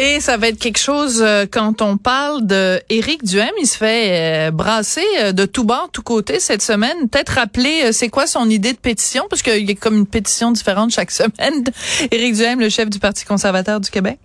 [0.00, 3.50] Et ça va être quelque chose euh, quand on parle de Éric Duhem.
[3.60, 7.08] Il se fait euh, brasser euh, de tout bord, tout côté cette semaine.
[7.10, 10.52] Peut-être rappeler c'est quoi son idée de pétition, parce qu'il y a comme une pétition
[10.52, 11.64] différente chaque semaine.
[12.12, 14.20] Éric Duhem, le chef du Parti conservateur du Québec.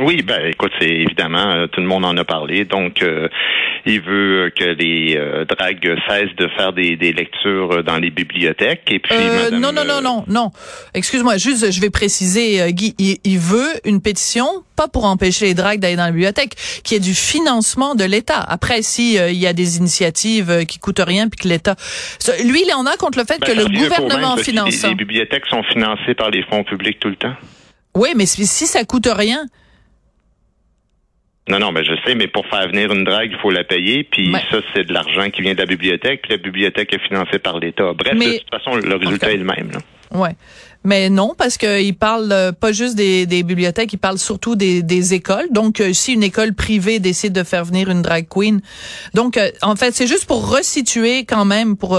[0.00, 2.64] Oui, ben écoute, c'est évidemment tout le monde en a parlé.
[2.64, 3.04] Donc,
[3.86, 8.82] il veut que les euh, dragues cessent de faire des, des, lectures dans les bibliothèques.
[8.90, 10.50] Et puis, euh, non, non, non, non, non.
[10.94, 12.94] Excuse-moi, juste, je vais préciser, Guy.
[12.98, 14.46] Il, il, veut une pétition,
[14.76, 18.40] pas pour empêcher les dragues d'aller dans la bibliothèque, qui est du financement de l'État.
[18.40, 21.76] Après, si il y a des initiatives qui coûtent rien, puis que l'État,
[22.44, 25.46] lui, il en a contre le fait ben, que le gouvernement finance les, les bibliothèques
[25.46, 27.34] sont financées par les fonds publics tout le temps.
[27.94, 29.44] Oui, mais si, si ça coûte rien,
[31.48, 34.04] non, non, mais je sais, mais pour faire venir une drague, il faut la payer,
[34.04, 37.40] puis ça, c'est de l'argent qui vient de la bibliothèque, puis la bibliothèque est financée
[37.40, 37.92] par l'État.
[37.94, 39.70] Bref, de toute façon, le résultat est le même.
[39.72, 39.78] Là.
[40.12, 40.36] Ouais.
[40.84, 44.82] Mais non, parce qu'il parle euh, pas juste des, des, bibliothèques, il parle surtout des,
[44.82, 45.46] des écoles.
[45.50, 48.60] Donc, euh, si une école privée décide de faire venir une drag queen,
[49.14, 51.98] donc euh, en fait, c'est juste pour resituer quand même, pour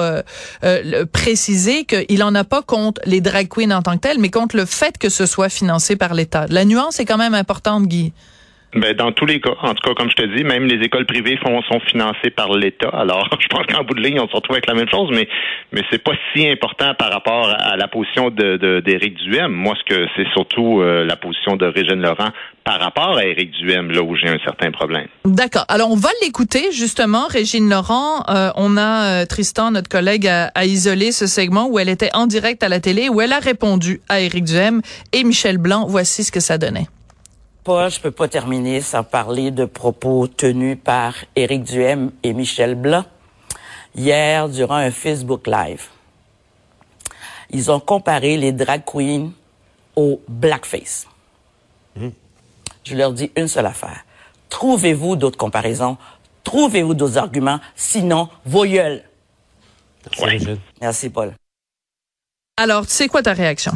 [1.11, 4.57] préciser qu'il en a pas contre les drag queens en tant que telles, mais contre
[4.57, 6.45] le fait que ce soit financé par l'État.
[6.49, 8.11] La nuance est quand même importante, Guy.
[8.75, 11.05] Ben, dans tous les cas, en tout cas, comme je te dis, même les écoles
[11.05, 12.89] privées font, sont financées par l'État.
[12.89, 15.27] Alors, je pense qu'en bout de ligne, on se retrouve avec la même chose, mais
[15.71, 19.51] mais c'est pas si important par rapport à la position de d'Éric Duhem.
[19.51, 22.29] Moi, ce que c'est surtout euh, la position de Régine Laurent
[22.63, 25.07] par rapport à Éric Duhem, là où j'ai un certain problème.
[25.25, 25.65] D'accord.
[25.67, 28.23] Alors, on va l'écouter justement, Régine Laurent.
[28.29, 32.09] Euh, on a euh, Tristan, notre collègue, a, a, isolé ce segment où elle était
[32.13, 35.85] en direct à la télé, où elle a répondu à Éric Duhem et Michel Blanc.
[35.87, 36.87] Voici ce que ça donnait
[37.63, 42.75] pas, je peux pas terminer sans parler de propos tenus par Éric Duhem et Michel
[42.75, 43.05] Blanc
[43.95, 45.87] hier durant un Facebook Live.
[47.49, 49.31] Ils ont comparé les drag queens
[49.95, 51.07] au blackface.
[51.95, 52.09] Mmh.
[52.83, 54.03] Je leur dis une seule affaire.
[54.49, 55.97] Trouvez-vous d'autres comparaisons,
[56.43, 59.03] trouvez-vous d'autres arguments, sinon vos gueules.
[60.21, 61.33] Merci, Merci Paul.
[62.57, 63.71] Alors, tu sais quoi ta réaction?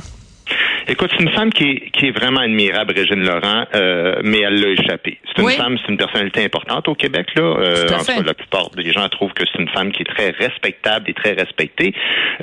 [0.89, 4.61] Écoute, c'est une femme qui est, qui est vraiment admirable, Régine Laurent, euh, mais elle
[4.61, 5.17] l'a échappé.
[5.35, 7.27] C'est une femme, c'est une personnalité importante au Québec.
[7.35, 7.43] Là.
[7.43, 10.05] Euh, en tout cas, la plupart des gens trouvent que c'est une femme qui est
[10.05, 11.93] très respectable et très respectée.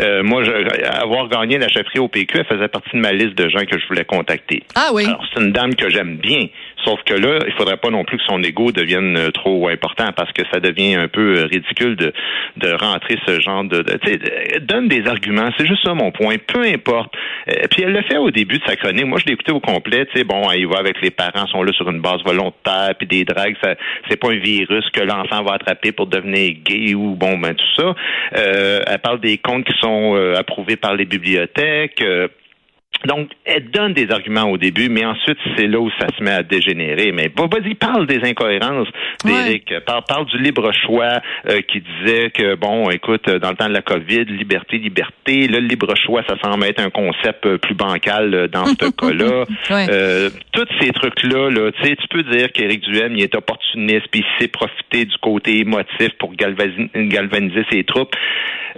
[0.00, 0.50] Euh, moi, je,
[0.90, 3.78] avoir gagné la chefferie au PQ, elle faisait partie de ma liste de gens que
[3.78, 4.62] je voulais contacter.
[4.74, 5.06] Ah oui.
[5.06, 6.46] Alors, c'est une dame que j'aime bien.
[6.84, 10.12] Sauf que là, il faudrait pas non plus que son ego devienne euh, trop important
[10.14, 12.12] parce que ça devient un peu euh, ridicule de,
[12.56, 13.82] de rentrer ce genre de...
[14.04, 14.18] sais,
[14.60, 15.48] donne des arguments.
[15.56, 16.36] C'est juste ça mon point.
[16.46, 17.14] Peu importe.
[17.48, 19.06] Euh, puis elle le fait au début de sa chronique.
[19.06, 20.06] Moi, je l'ai écouté au complet.
[20.06, 23.06] Tu sais, bon, il va avec les parents, sont là sur une base volontaire, puis
[23.06, 23.74] des dragues, ça,
[24.08, 27.74] c'est pas un virus que l'enfant va attraper pour devenir gay ou bon, ben tout
[27.76, 27.94] ça.
[28.36, 32.02] Euh, elle parle des comptes qui sont approuvés par les bibliothèques.
[33.06, 36.30] Donc, elle donne des arguments au début, mais ensuite, c'est là où ça se met
[36.30, 37.12] à dégénérer.
[37.12, 38.88] Mais vas-y, parle des incohérences
[39.24, 39.72] d'Éric.
[39.86, 43.74] Parle, parle, du libre choix euh, qui disait que, bon, écoute, dans le temps de
[43.74, 47.74] la COVID, liberté, liberté, là, le libre choix, ça semble être un concept euh, plus
[47.74, 49.44] bancal euh, dans ce cas-là.
[49.70, 54.40] euh, tous ces trucs-là, là, tu peux dire qu'Éric Duhem, il est opportuniste, puis il
[54.40, 58.14] sait profiter du côté émotif pour galvaniser, galvaniser ses troupes.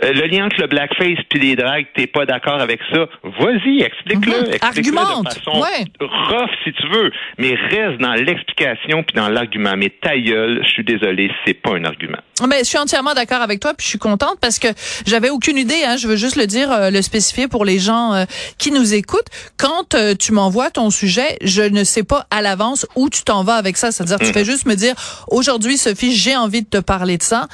[0.02, 3.06] Le lien entre le blackface puis les dragues, t'es pas d'accord avec ça?
[3.22, 4.48] Vas-y, explique explique-le.
[4.48, 4.58] Mhm.
[4.62, 5.24] Argumente.
[5.24, 5.64] de façon
[6.00, 9.74] rough, si tu veux, mais reste dans l'explication puis dans l'argument.
[9.76, 12.18] Mais ta gueule, je suis désolé, c'est pas un argument.
[12.46, 14.68] Mais je suis entièrement d'accord avec toi, puis je suis contente parce que
[15.06, 15.82] j'avais aucune idée.
[15.84, 18.24] Hein, je veux juste le dire, euh, le spécifier pour les gens euh,
[18.58, 19.28] qui nous écoutent.
[19.56, 23.42] Quand euh, tu m'envoies ton sujet, je ne sais pas à l'avance où tu t'en
[23.42, 23.90] vas avec ça.
[23.90, 24.32] C'est-à-dire, tu mhm.
[24.34, 24.94] fais juste me dire
[25.28, 27.48] aujourd'hui, Sophie, j'ai envie de te parler de ça,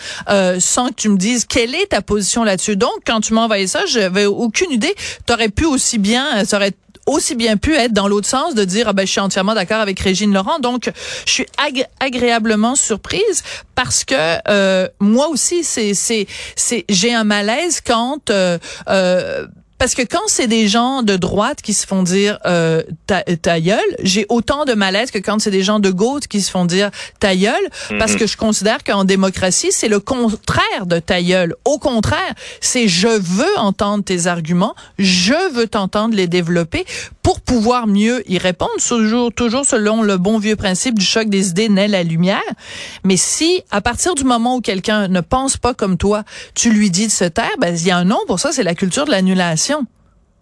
[0.58, 2.76] sans que tu me dises quelle est ta position là-dessus.
[2.76, 4.94] Donc, quand tu m'as envoyé ça, j'avais aucune idée.
[5.26, 6.72] T'aurais pu aussi bien ça aurait
[7.06, 9.80] aussi bien pu être dans l'autre sens de dire ah ben je suis entièrement d'accord
[9.80, 10.58] avec Régine Laurent.
[10.58, 10.90] Donc
[11.26, 11.46] je suis
[12.00, 13.42] agréablement surprise
[13.74, 14.14] parce que
[14.48, 16.26] euh, moi aussi c'est c'est
[16.56, 18.58] c'est j'ai un malaise quand euh,
[18.88, 19.46] euh,
[19.82, 23.58] parce que quand c'est des gens de droite qui se font dire euh, ta, ta
[23.58, 26.66] gueule, j'ai autant de malaise que quand c'est des gens de gauche qui se font
[26.66, 27.68] dire ta gueule,
[27.98, 28.18] parce mhm.
[28.20, 31.56] que je considère qu'en démocratie, c'est le contraire de ta gueule.
[31.64, 36.84] Au contraire, c'est je veux entendre tes arguments, je veux t'entendre les développer
[37.24, 41.50] pour pouvoir mieux y répondre, toujours, toujours selon le bon vieux principe du choc des
[41.50, 42.40] idées naît la lumière.
[43.02, 46.22] Mais si, à partir du moment où quelqu'un ne pense pas comme toi,
[46.54, 48.62] tu lui dis de se taire, ben, il y a un nom pour ça, c'est
[48.62, 49.71] la culture de l'annulation.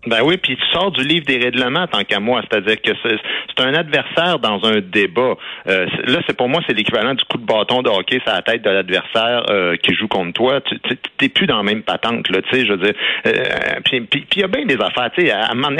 [0.06, 3.62] Ben oui, puis tu sors du livre des règlements tant qu'à moi, c'est-à-dire que c'est
[3.62, 5.35] un adversaire dans un débat.
[5.69, 8.41] Euh, là, c'est pour moi, c'est l'équivalent du coup de bâton de hockey sur la
[8.41, 10.61] tête de l'adversaire euh, qui joue contre toi.
[10.62, 12.94] Tu t'es plus dans la même patente, là, tu sais, je veux dire.
[13.26, 15.76] Euh, puis il y a bien des affaires, tu sais, à, un moment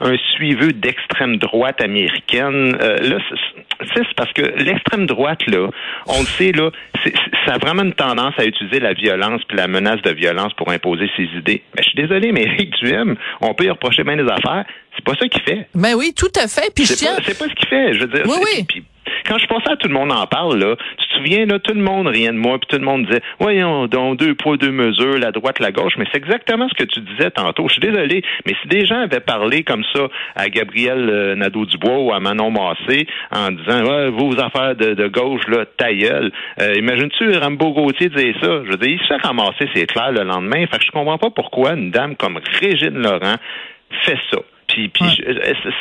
[0.00, 2.76] un suiveux d'extrême droite américaine.
[2.82, 3.18] Euh, là,
[3.94, 5.68] c'est parce que l'extrême droite, là,
[6.06, 6.70] on le sait, là,
[7.46, 10.70] ça a vraiment une tendance à utiliser la violence puis la menace de violence pour
[10.70, 11.62] imposer ses idées.
[11.76, 14.64] Mais je suis désolé, mais Eric Duhem, on peut y reprocher bien des affaires.
[14.96, 15.68] C'est pas ça qu'il fait.
[15.74, 16.72] Ben oui, tout à fait.
[16.74, 17.94] Puis c'est pas, ce qu'il fait.
[17.94, 18.84] Je veux dire, oui, oui.
[19.26, 20.76] quand je pensais à tout le monde en parle, là,
[21.16, 24.18] souviens, là, tout le monde rien de moi, puis tout le monde disait, voyons, donc
[24.18, 27.30] deux poids, deux mesures, la droite, la gauche, mais c'est exactement ce que tu disais
[27.30, 27.66] tantôt.
[27.68, 31.98] Je suis désolé, mais si des gens avaient parlé comme ça à Gabriel euh, Nadeau-Dubois
[31.98, 36.74] ou à Manon Massé en disant, ouais, vos affaires de, gauche, là, ta gueule, euh,
[36.76, 38.62] imagines-tu Rambo Gauthier disait ça?
[38.64, 40.66] Je veux dire, il se fait ramasser, c'est clair, le lendemain.
[40.66, 43.36] Fait que je comprends pas pourquoi une dame comme Régine Laurent
[44.02, 44.38] fait ça.
[44.68, 45.04] Puis, puis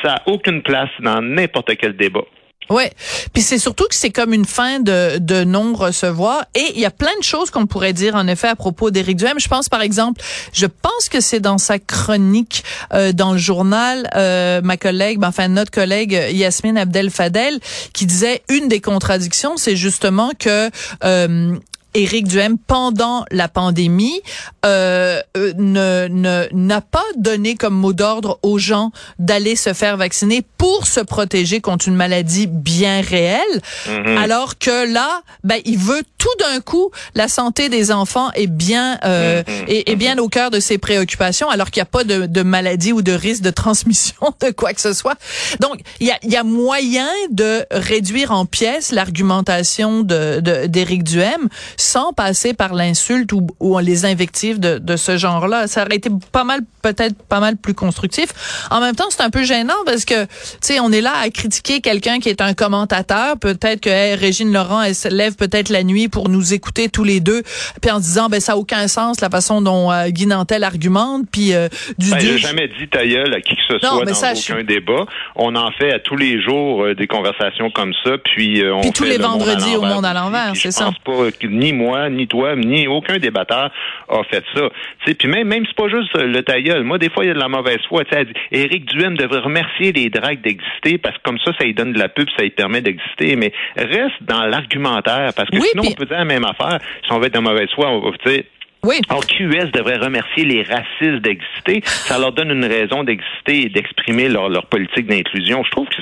[0.04, 2.26] ça n'a aucune place dans n'importe quel débat.
[2.70, 2.92] Ouais,
[3.34, 6.86] puis c'est surtout que c'est comme une fin de, de non recevoir et il y
[6.86, 9.40] a plein de choses qu'on pourrait dire en effet à propos d'Éric Duhem.
[9.40, 10.22] Je pense par exemple,
[10.54, 12.64] je pense que c'est dans sa chronique
[12.94, 17.60] euh, dans le journal, euh, ma collègue, ben, enfin notre collègue Yasmine Abdel Fadel,
[17.94, 20.70] qui disait une des contradictions, c'est justement que
[21.04, 21.56] euh,
[21.94, 24.22] Éric Duhem, pendant la pandémie,
[24.66, 30.44] euh, euh, ne n'a pas donné comme mot d'ordre aux gens d'aller se faire vacciner
[30.58, 34.18] pour se protéger contre une maladie bien réelle, mhm.
[34.18, 38.98] alors que là, ben, il veut tout d'un coup la santé des enfants est bien
[39.04, 39.66] euh, mhm.
[39.68, 42.94] est, bien au cœur de ses préoccupations, alors qu'il n'y a pas de, de, maladie
[42.94, 45.18] ou de risque de transmission de quoi que ce soit.
[45.60, 51.50] Donc, il y a, y a moyen de réduire en pièces l'argumentation de d'Éric Duhem
[51.84, 55.68] sans passer par l'insulte ou, ou, les invectives de, de ce genre-là.
[55.68, 58.30] Ça aurait été pas mal, peut-être pas mal plus constructif.
[58.72, 60.30] En même temps, c'est un peu gênant parce que, tu
[60.62, 63.38] sais, on est là à critiquer quelqu'un qui est un commentateur.
[63.38, 67.20] Peut-être que Régine Laurent, elle se lève peut-être la nuit pour nous écouter tous les
[67.20, 67.44] deux,
[67.82, 71.26] puis en disant, ben ça a aucun sens la façon dont euh, Guy Nantel argumente,
[71.32, 72.12] puis euh, du.
[72.12, 75.06] Ben, j'ai jamais dit ta à qui que ce soit dans aucun débat.
[75.36, 78.82] On en fait à tous les jours euh, des conversations comme ça, puis euh, on.
[78.82, 80.86] Puis tous les vendredis au monde à l'envers, c'est ça.
[80.86, 83.72] Je pense pas que ni moi, ni toi, ni aucun débatteur
[84.10, 84.70] a fait ça.
[85.06, 86.84] Puis même, même c'est pas juste le tailleul.
[86.84, 88.04] Moi, des fois, il y a de la mauvaise foi.
[88.06, 91.94] T'sais, Éric Duhem devrait remercier les drags d'exister parce que comme ça, ça lui donne
[91.94, 93.36] de la pub, ça lui permet d'exister.
[93.36, 96.80] Mais reste dans l'argumentaire parce que sinon, on peut dire la même affaire.
[97.06, 98.44] Si on veut être de mauvaise foi, on va dire
[98.84, 99.00] oui.
[99.10, 101.82] Alors, QS devrait remercier les racistes d'exister.
[101.86, 105.64] Ça leur donne une raison d'exister et d'exprimer leur, leur politique d'inclusion.
[105.64, 105.96] Je trouve que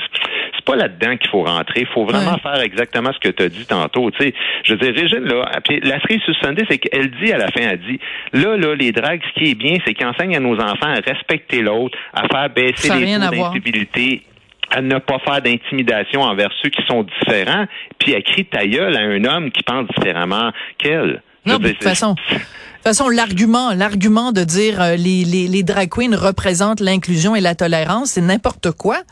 [0.56, 1.82] c'est pas là-dedans qu'il faut rentrer.
[1.82, 4.10] Il faut vraiment faire exactement ce que tu as dit tantôt.
[4.12, 4.34] Tu sais,
[4.64, 5.52] je veux dire, Régine, là,
[5.84, 8.00] la cerise sur Sunday, c'est qu'elle dit à la fin, elle dit,
[8.34, 11.00] là, là, les dragues, ce qui est bien, c'est qu'ils enseignent à nos enfants à
[11.06, 14.22] respecter l'autre, à faire baisser les taux
[14.74, 17.66] à ne pas faire d'intimidation envers ceux qui sont différents,
[18.00, 21.22] puis elle crie ta gueule à un homme qui pense différemment qu'elle.
[21.46, 22.16] Non, de toute façon.
[22.82, 27.36] De toute façon, l'argument, l'argument de dire euh, les, les, les drag queens représentent l'inclusion
[27.36, 29.04] et la tolérance, c'est n'importe quoi.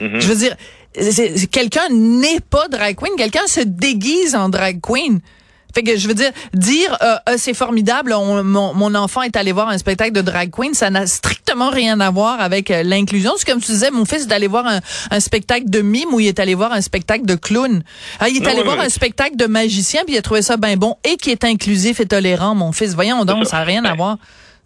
[0.00, 0.20] Mm-hmm.
[0.20, 0.56] Je veux dire,
[1.50, 5.20] quelqu'un n'est pas drag queen, quelqu'un se déguise en drag queen.
[5.76, 9.52] Fait que je veux dire, dire euh, euh, c'est formidable, mon, mon, enfant est allé
[9.52, 13.32] voir un spectacle de drag queen, ça n'a strictement rien à voir avec euh, l'inclusion.
[13.36, 14.80] C'est comme tu disais, mon fils est allé voir un,
[15.10, 17.82] un, spectacle de mime ou il est allé voir un spectacle de clown.
[18.20, 20.78] Ah, il est allé voir un spectacle de magicien puis il a trouvé ça bien
[20.78, 22.94] bon et qui est inclusif et tolérant, mon fils.
[22.94, 24.16] Voyons donc, ça n'a rien à ben, voir.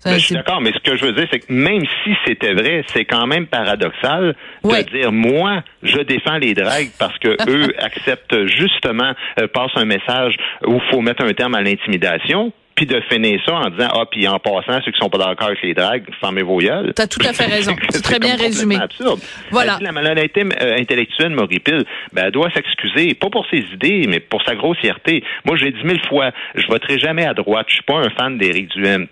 [0.05, 2.55] Ben, je suis d'accord, mais ce que je veux dire, c'est que même si c'était
[2.55, 7.75] vrai, c'est quand même paradoxal de dire moi, je défends les dragues parce que eux
[7.79, 12.87] acceptent justement, euh, passent un message où il faut mettre un terme à l'intimidation, puis
[12.87, 15.61] de finir ça en disant ah puis en passant ceux qui sont pas d'accord avec
[15.63, 16.95] les dragues fermez vos gueules.
[16.95, 17.77] T'as tout à fait raison.
[17.91, 18.77] C'est très bien résumé.
[18.77, 19.21] Absurde.
[19.51, 19.77] Voilà.
[19.83, 21.85] la malhonnêteté euh, intellectuelle m'horripile.
[22.15, 25.23] Ben elle doit s'excuser pas pour ses idées mais pour sa grossièreté.
[25.45, 27.67] Moi j'ai dit mille fois je voterai jamais à droite.
[27.69, 29.07] Je suis pas un fan d'Éric Duhem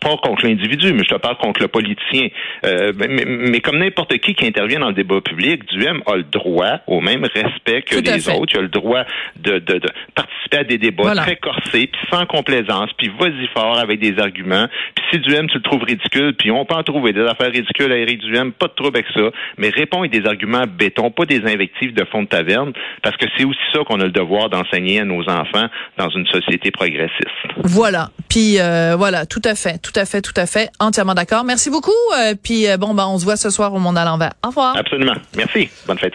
[0.00, 2.28] pas contre l'individu, mais je te parle contre le politicien.
[2.64, 6.80] Euh, mais, comme n'importe qui qui intervient dans le débat public, Duhem a le droit
[6.86, 8.52] au même respect que les autres.
[8.54, 9.04] Il a le droit
[9.36, 13.78] de, de, de participer à des débats très corsés, puis sans complaisance, puis vas-y fort
[13.78, 14.66] avec des arguments.
[14.94, 17.92] Puis si Duhem, tu le trouves ridicule, puis on peut en trouver des affaires ridicules
[17.92, 21.24] à Eric Duhem, pas de trouble avec ça, mais réponds avec des arguments béton, pas
[21.24, 24.48] des invectives de fond de taverne, parce que c'est aussi ça qu'on a le devoir
[24.48, 27.28] d'enseigner à nos enfants dans une société progressiste.
[27.64, 28.08] Voilà.
[28.28, 29.80] Puis euh, voilà, tout à fait.
[29.82, 30.70] Tout à fait, tout à fait.
[30.80, 31.44] Entièrement d'accord.
[31.44, 31.90] Merci beaucoup.
[32.18, 34.32] Euh, puis euh, bon, ben, on se voit ce soir au Monde à l'envers.
[34.44, 34.76] Au revoir.
[34.76, 35.14] Absolument.
[35.36, 35.68] Merci.
[35.86, 36.14] Bonne fête.